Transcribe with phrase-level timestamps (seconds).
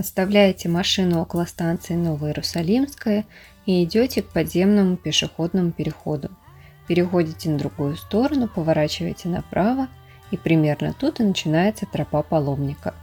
[0.00, 3.26] Оставляете машину около станции Новоиерусалимская
[3.66, 6.30] и идете к подземному пешеходному переходу.
[6.88, 9.88] Переходите на другую сторону, поворачиваете направо,
[10.30, 12.94] и примерно тут и начинается тропа паломника.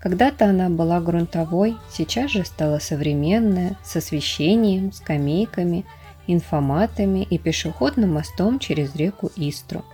[0.00, 5.84] Когда-то она была грунтовой, сейчас же стала современная, с освещением, скамейками,
[6.26, 9.84] инфоматами и пешеходным мостом через реку Истру.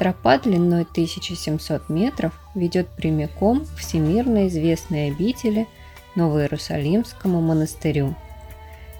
[0.00, 5.68] Тропа длиной 1700 метров ведет прямиком к всемирно известной обители
[6.14, 8.14] Новоиерусалимскому монастырю.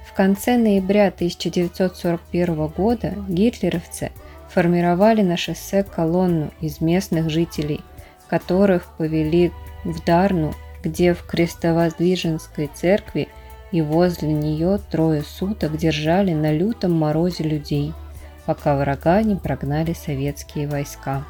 [0.07, 4.13] В конце ноября 1941 года гитлеровцы
[4.51, 7.81] формировали на шоссе колонну из местных жителей,
[8.29, 9.53] которых повели
[9.85, 13.29] в Дарну, где в Крестовоздвиженской церкви
[13.73, 17.95] и возле нее трое суток держали на лютом морозе людей–
[18.51, 21.25] пока врага не прогнали советские войска.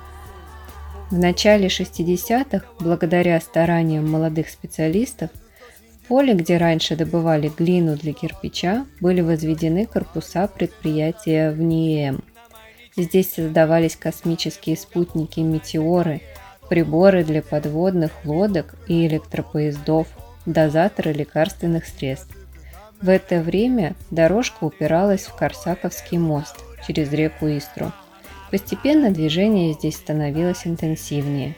[1.11, 5.29] В начале 60-х, благодаря стараниям молодых специалистов,
[5.93, 12.25] в поле, где раньше добывали глину для кирпича, были возведены корпуса предприятия в НИЭМ.
[12.97, 16.23] Здесь создавались космические спутники-метеоры,
[16.71, 20.09] приборы для подводных лодок и электропоездов,
[20.47, 22.35] дозаторы лекарственных средств.
[23.03, 27.93] В это время дорожка упиралась в Корсаковский мост– через реку Истру.
[28.51, 31.55] Постепенно движение здесь становилось интенсивнее.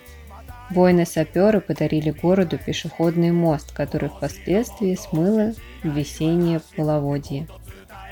[0.71, 7.47] Воины-саперы подарили городу пешеходный мост, который впоследствии смыло в весеннее половодье.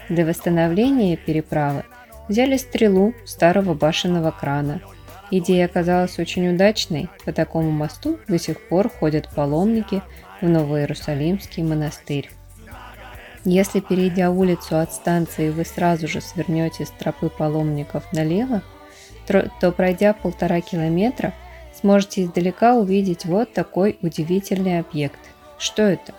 [0.08, 1.84] Для восстановления переправы
[2.28, 4.80] взяли стрелу старого башенного крана.
[5.30, 10.02] Идея оказалась очень удачной, по такому мосту до сих пор ходят паломники
[10.40, 12.30] в Новоиерусалимский монастырь.
[13.44, 18.62] Если, перейдя улицу от станции, вы сразу же свернете с тропы паломников налево,
[19.26, 21.32] то, пройдя полтора километра,
[21.80, 25.20] сможете издалека увидеть вот такой удивительный объект.
[25.58, 26.12] Что это?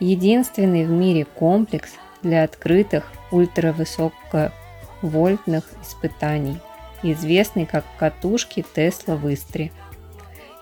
[0.00, 6.58] Единственный в мире комплекс для открытых ультравысоковольтных испытаний,
[7.02, 9.72] известный как катушки Тесла в Истре.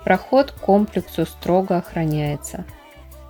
[0.04, 2.64] Проход к комплексу строго охраняется–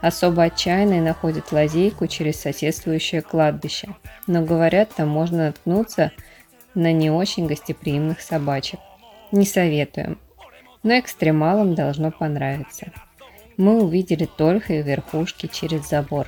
[0.03, 3.95] Особо отчаянные находят лазейку через соседствующее кладбище,
[4.27, 6.11] но говорят, там можно наткнуться
[6.75, 8.81] на не очень гостеприимных собачек.
[9.31, 10.19] Не советуем,
[10.83, 12.91] но экстремалам должно понравиться.
[13.57, 16.27] Мы увидели только верхушки через забор.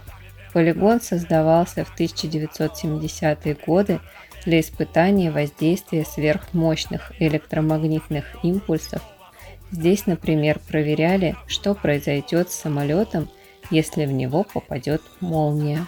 [0.52, 3.98] Полигон создавался в 1970-е годы
[4.44, 9.02] для испытания воздействия сверхмощных электромагнитных импульсов.
[9.72, 13.28] Здесь, например, проверяли, что произойдет с самолетом,
[13.70, 15.86] если в него попадет молния.